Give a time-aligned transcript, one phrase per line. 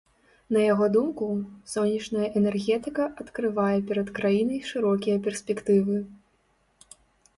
[0.55, 1.27] На яго думку,
[1.73, 5.97] сонечная энергетыка адкрывае перад краінай шырокія перспектывы.